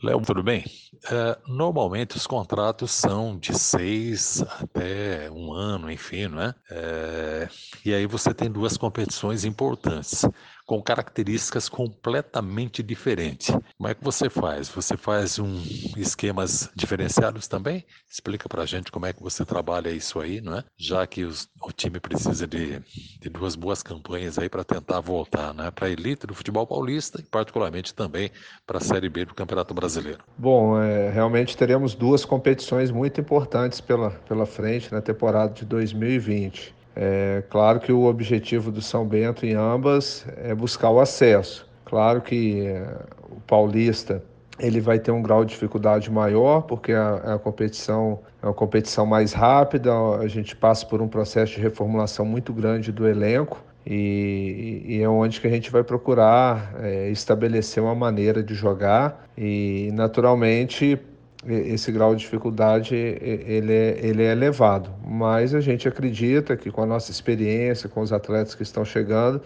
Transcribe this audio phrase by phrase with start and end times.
[0.00, 0.64] Léo, tudo bem?
[1.06, 6.54] Uh, normalmente os contratos são de seis até um ano, enfim, né?
[6.70, 7.48] Uh,
[7.84, 10.24] e aí você tem duas competições importantes
[10.68, 13.48] com características completamente diferentes.
[13.78, 14.68] Como é que você faz?
[14.68, 15.62] Você faz um
[15.96, 17.86] esquemas diferenciados também?
[18.06, 20.64] Explica para a gente como é que você trabalha isso aí, não é?
[20.76, 22.80] Já que os, o time precisa de,
[23.18, 25.70] de, duas boas campanhas aí para tentar voltar, né?
[25.70, 28.30] Para a elite do futebol paulista e particularmente também
[28.66, 30.22] para a Série B do Campeonato Brasileiro.
[30.36, 36.76] Bom, é, realmente teremos duas competições muito importantes pela, pela frente na temporada de 2020.
[37.00, 41.64] É claro que o objetivo do São Bento em ambas é buscar o acesso.
[41.84, 42.92] Claro que é,
[43.30, 44.20] o paulista
[44.58, 49.06] ele vai ter um grau de dificuldade maior, porque a, a, competição é uma competição
[49.06, 54.82] mais rápida, a gente passa por um processo de reformulação muito grande do elenco e,
[54.84, 59.90] e é onde que a gente vai procurar é, estabelecer uma maneira de jogar e,
[59.94, 61.00] naturalmente,
[61.46, 66.82] esse grau de dificuldade ele é, ele é elevado, mas a gente acredita que com
[66.82, 69.40] a nossa experiência, com os atletas que estão chegando,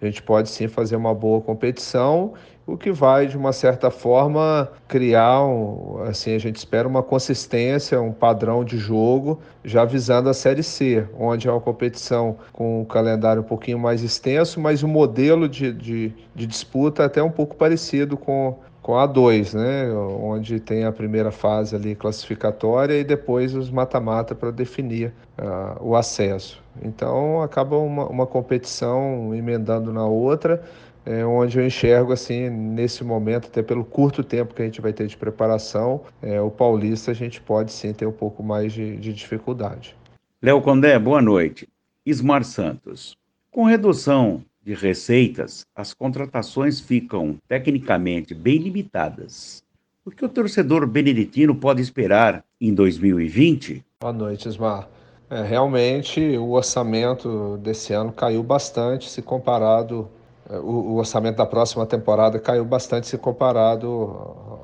[0.00, 2.34] a gente pode sim fazer uma boa competição,
[2.66, 8.00] o que vai de uma certa forma criar, um, assim a gente espera uma consistência,
[8.00, 12.84] um padrão de jogo, já visando a Série C, onde é uma competição com um
[12.84, 17.30] calendário um pouquinho mais extenso, mas o modelo de, de, de disputa é até um
[17.30, 19.92] pouco parecido com com a 2, né?
[19.92, 25.94] onde tem a primeira fase ali classificatória e depois os mata-mata para definir uh, o
[25.94, 26.60] acesso.
[26.82, 30.62] Então acaba uma, uma competição emendando na outra,
[31.06, 34.92] é, onde eu enxergo assim nesse momento, até pelo curto tempo que a gente vai
[34.92, 38.96] ter de preparação, é, o paulista a gente pode sim ter um pouco mais de,
[38.96, 39.96] de dificuldade.
[40.40, 41.68] Léo Condé, boa noite.
[42.04, 43.16] Ismar Santos.
[43.50, 49.62] Com redução de receitas, as contratações ficam tecnicamente bem limitadas.
[50.04, 53.84] O que o torcedor beneditino pode esperar em 2020?
[54.00, 54.88] Boa noite, Ismar.
[55.30, 60.08] É, realmente, o orçamento desse ano caiu bastante se comparado.
[60.50, 63.88] É, o, o orçamento da próxima temporada caiu bastante se comparado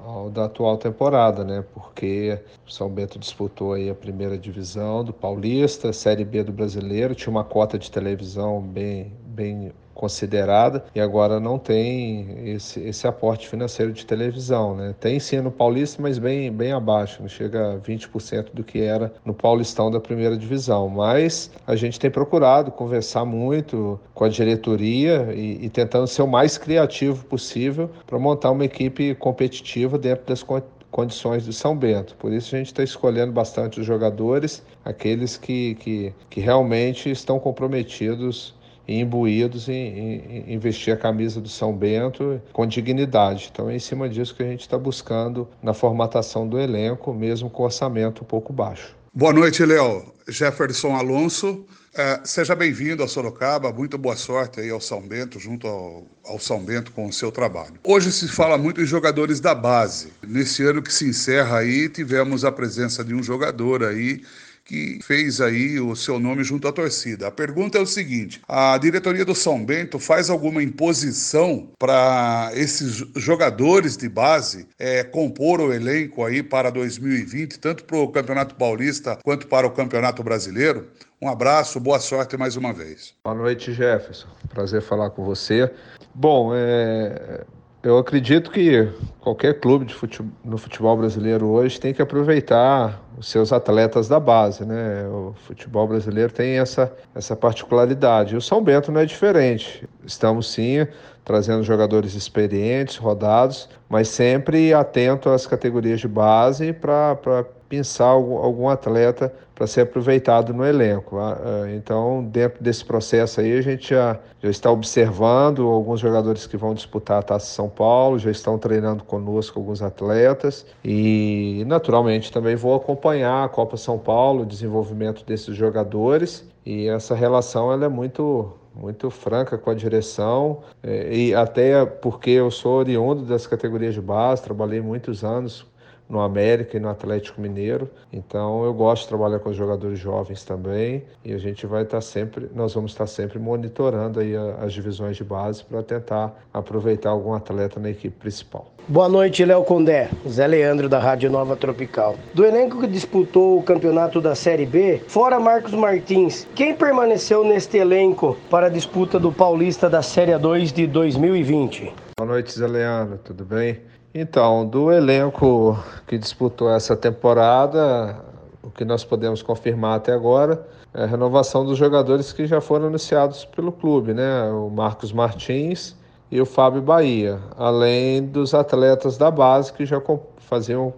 [0.04, 1.64] ao da atual temporada, né?
[1.72, 7.14] Porque o São Bento disputou aí a primeira divisão do Paulista, Série B do Brasileiro,
[7.14, 13.48] tinha uma cota de televisão bem, bem considerada e agora não tem esse, esse aporte
[13.48, 14.76] financeiro de televisão.
[14.76, 14.94] Né?
[15.00, 19.12] Tem sim no Paulista, mas bem, bem abaixo, não chega a 20% do que era
[19.24, 20.88] no Paulistão da primeira divisão.
[20.88, 26.28] Mas a gente tem procurado conversar muito com a diretoria e, e tentando ser o
[26.28, 30.44] mais criativo possível para montar uma equipe competitiva dentro das
[30.92, 32.14] condições do São Bento.
[32.16, 37.38] Por isso a gente está escolhendo bastante os jogadores, aqueles que, que, que realmente estão
[37.40, 38.56] comprometidos
[38.88, 43.50] imbuídos em, em, em, vestir a camisa do São Bento com dignidade.
[43.52, 47.50] Então é em cima disso que a gente está buscando na formatação do elenco, mesmo
[47.50, 48.96] com orçamento um pouco baixo.
[49.12, 50.04] Boa noite, Léo.
[50.28, 51.64] Jefferson Alonso.
[51.94, 56.38] Uh, seja bem-vindo a Sorocaba, muito boa sorte aí ao São Bento, junto ao, ao,
[56.38, 57.74] São Bento com o seu trabalho.
[57.82, 60.12] Hoje se fala muito em jogadores da base.
[60.22, 64.22] Nesse ano que se encerra aí, tivemos a presença de um jogador aí
[64.68, 67.26] que fez aí o seu nome junto à torcida.
[67.26, 73.02] A pergunta é o seguinte: a diretoria do São Bento faz alguma imposição para esses
[73.16, 79.18] jogadores de base é, compor o elenco aí para 2020, tanto para o Campeonato Paulista
[79.24, 80.88] quanto para o Campeonato Brasileiro?
[81.20, 83.14] Um abraço, boa sorte mais uma vez.
[83.24, 84.28] Boa noite, Jefferson.
[84.50, 85.68] Prazer falar com você.
[86.14, 87.44] Bom, é,
[87.82, 88.88] eu acredito que
[89.20, 94.64] qualquer clube futebol, no futebol brasileiro hoje tem que aproveitar os seus atletas da base,
[94.64, 95.06] né?
[95.08, 98.36] O futebol brasileiro tem essa, essa particularidade.
[98.36, 99.88] O São Bento não é diferente.
[100.04, 100.86] Estamos sim
[101.24, 108.68] trazendo jogadores experientes, rodados, mas sempre atento às categorias de base para pensar algum, algum
[108.68, 111.18] atleta para ser aproveitado no elenco.
[111.18, 116.46] Ah, ah, então, dentro desse processo aí, a gente já, já está observando alguns jogadores
[116.46, 122.32] que vão disputar a Taça São Paulo, já estão treinando conosco alguns atletas e, naturalmente,
[122.32, 126.44] também vou acompanhar a Copa São Paulo, o desenvolvimento desses jogadores.
[126.64, 130.62] E essa relação ela é muito muito franca com a direção.
[130.82, 135.66] Eh, e até porque eu sou oriundo das categorias de base, trabalhei muitos anos
[136.08, 137.90] no América e no Atlético Mineiro.
[138.12, 142.00] Então eu gosto de trabalhar com os jogadores jovens também e a gente vai estar
[142.00, 147.34] sempre, nós vamos estar sempre monitorando aí as divisões de base para tentar aproveitar algum
[147.34, 148.72] atleta na equipe principal.
[148.88, 152.16] Boa noite, Léo Condé, Zé Leandro da Rádio Nova Tropical.
[152.32, 157.76] Do elenco que disputou o campeonato da Série B, fora Marcos Martins, quem permaneceu neste
[157.76, 161.92] elenco para a disputa do Paulista da Série 2 de 2020?
[162.18, 163.78] Boa noite, Zé Leandro, tudo bem?
[164.20, 168.16] Então, do elenco que disputou essa temporada,
[168.60, 172.88] o que nós podemos confirmar até agora é a renovação dos jogadores que já foram
[172.88, 174.50] anunciados pelo clube, né?
[174.50, 175.94] O Marcos Martins
[176.32, 180.02] e o Fábio Bahia, além dos atletas da base que já
[180.38, 180.92] faziam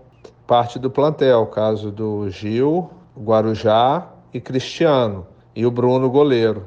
[0.46, 2.88] parte do plantel, caso do Gil,
[3.18, 6.64] Guarujá e Cristiano, e o Bruno goleiro.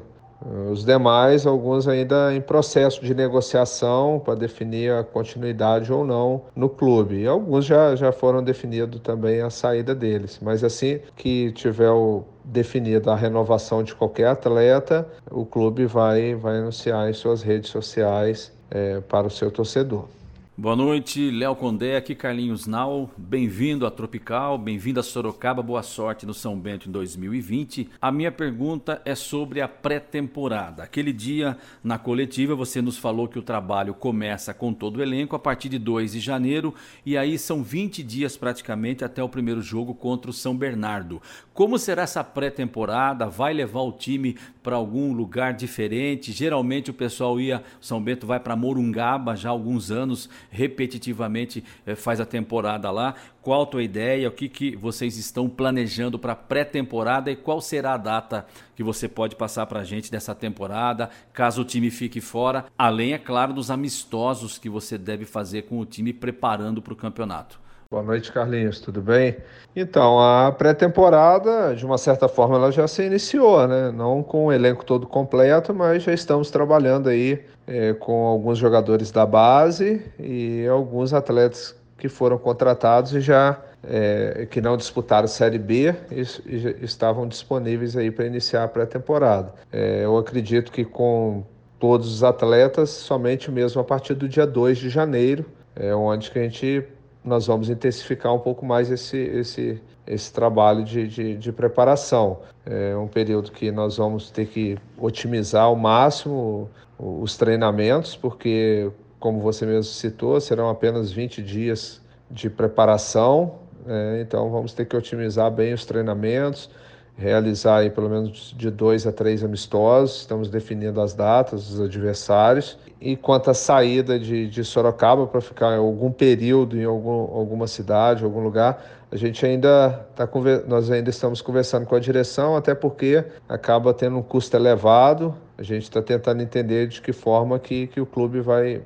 [0.72, 6.68] Os demais, alguns ainda em processo de negociação para definir a continuidade ou não no
[6.68, 7.22] clube.
[7.22, 10.40] E alguns já, já foram definidos também a saída deles.
[10.42, 16.58] Mas assim que tiver o, definida a renovação de qualquer atleta, o clube vai, vai
[16.58, 20.06] anunciar em suas redes sociais é, para o seu torcedor.
[20.56, 23.10] Boa noite, Léo Condé, aqui Carlinhos Nau.
[23.18, 27.90] Bem-vindo à Tropical, bem-vindo a Sorocaba, boa sorte no São Bento em 2020.
[28.00, 30.84] A minha pergunta é sobre a pré-temporada.
[30.84, 35.36] Aquele dia, na coletiva, você nos falou que o trabalho começa com todo o elenco
[35.36, 39.60] a partir de 2 de janeiro e aí são 20 dias praticamente até o primeiro
[39.60, 41.20] jogo contra o São Bernardo.
[41.52, 43.26] Como será essa pré-temporada?
[43.26, 46.32] Vai levar o time para algum lugar diferente?
[46.32, 51.96] Geralmente o pessoal ia, São Bento vai para Morungaba já há alguns anos repetitivamente eh,
[51.96, 53.16] faz a temporada lá.
[53.42, 54.30] Qual a tua ideia?
[54.30, 58.46] O que, que vocês estão planejando para pré-temporada e qual será a data
[58.76, 62.66] que você pode passar para a gente dessa temporada, caso o time fique fora?
[62.78, 66.98] Além, é claro, dos amistosos que você deve fazer com o time preparando para o
[66.98, 67.63] campeonato.
[67.94, 69.38] Boa noite, Carlinhos, tudo bem?
[69.76, 73.92] Então, a pré-temporada, de uma certa forma, ela já se iniciou, né?
[73.92, 79.12] Não com o elenco todo completo, mas já estamos trabalhando aí é, com alguns jogadores
[79.12, 85.60] da base e alguns atletas que foram contratados e já é, que não disputaram Série
[85.60, 89.54] B e, e estavam disponíveis aí para iniciar a pré-temporada.
[89.72, 91.44] É, eu acredito que com
[91.80, 96.40] todos os atletas, somente mesmo a partir do dia 2 de janeiro, é onde que
[96.40, 96.88] a gente
[97.24, 102.40] nós vamos intensificar um pouco mais esse, esse, esse trabalho de, de, de, preparação.
[102.66, 109.40] É um período que nós vamos ter que otimizar ao máximo os treinamentos, porque, como
[109.40, 113.56] você mesmo citou, serão apenas 20 dias de preparação,
[113.88, 116.70] é, então vamos ter que otimizar bem os treinamentos,
[117.16, 122.78] realizar aí pelo menos de dois a três amistosos, estamos definindo as datas, os adversários.
[123.00, 128.24] E quanto à saída de, de Sorocaba para ficar algum período em algum, alguma cidade,
[128.24, 130.28] algum lugar, a gente ainda está
[130.68, 135.36] nós ainda estamos conversando com a direção, até porque acaba tendo um custo elevado.
[135.58, 138.82] A gente está tentando entender de que forma que, que o clube vai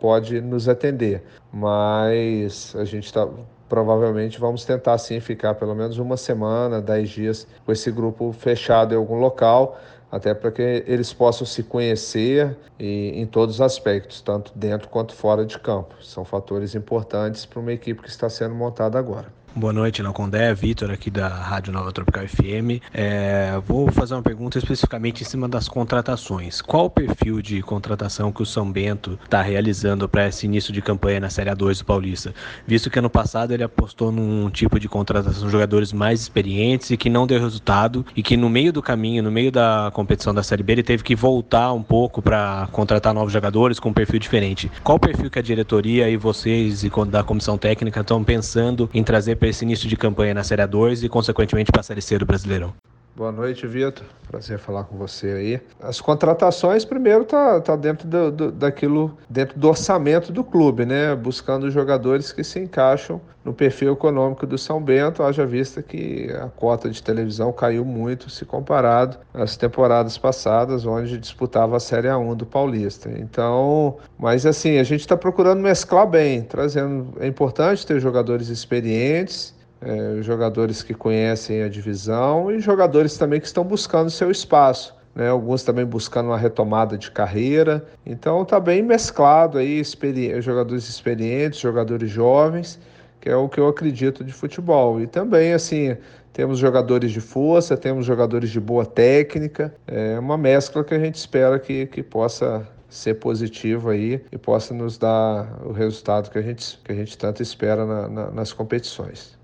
[0.00, 1.22] pode nos atender,
[1.52, 3.28] mas a gente está
[3.72, 8.92] provavelmente vamos tentar sim ficar pelo menos uma semana, dez dias com esse grupo fechado
[8.92, 9.80] em algum local,
[10.10, 15.14] até para que eles possam se conhecer e, em todos os aspectos, tanto dentro quanto
[15.14, 15.94] fora de campo.
[16.02, 19.28] São fatores importantes para uma equipe que está sendo montada agora.
[19.54, 22.80] Boa noite, Condé, Vitor aqui da Rádio Nova Tropical FM.
[22.94, 26.62] É, vou fazer uma pergunta especificamente em cima das contratações.
[26.62, 30.80] Qual o perfil de contratação que o São Bento está realizando para esse início de
[30.80, 32.34] campanha na Série A2 do Paulista?
[32.66, 36.96] Visto que ano passado ele apostou num tipo de contratação de jogadores mais experientes e
[36.96, 40.42] que não deu resultado e que no meio do caminho, no meio da competição da
[40.42, 44.18] Série B, ele teve que voltar um pouco para contratar novos jogadores com um perfil
[44.18, 44.72] diferente.
[44.82, 49.04] Qual o perfil que a diretoria e vocês e da comissão técnica estão pensando em
[49.04, 52.16] trazer para esse início de campanha na Série 2 e, consequentemente, para a Série C
[52.16, 52.72] do Brasileirão.
[53.14, 54.06] Boa noite, Vitor.
[54.26, 55.60] Prazer falar com você aí.
[55.82, 61.14] As contratações, primeiro, tá, tá dentro do, do, daquilo, dentro do orçamento do clube, né?
[61.14, 66.48] Buscando jogadores que se encaixam no perfil econômico do São Bento, haja vista que a
[66.48, 72.34] cota de televisão caiu muito se comparado às temporadas passadas, onde disputava a Série A1
[72.34, 73.10] do Paulista.
[73.10, 77.12] Então, mas assim, a gente está procurando mesclar bem, trazendo.
[77.20, 79.54] É importante ter jogadores experientes
[79.84, 84.94] é, jogadores que conhecem a divisão e jogadores também que estão buscando seu espaço.
[85.14, 85.28] Né?
[85.28, 87.84] Alguns também buscando uma retomada de carreira.
[88.06, 92.78] Então está bem mesclado aí, experi jogadores experientes, jogadores jovens,
[93.20, 95.00] que é o que eu acredito de futebol.
[95.00, 95.96] E também assim
[96.32, 99.74] temos jogadores de força, temos jogadores de boa técnica.
[99.86, 104.74] É uma mescla que a gente espera que, que possa ser positivo aí e possa
[104.74, 108.52] nos dar o resultado que a gente, que a gente tanto espera na, na, nas
[108.52, 109.38] competições.